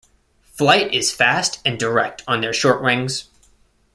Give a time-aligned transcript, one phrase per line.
[0.55, 3.29] Flight is fast and direct on their short wings.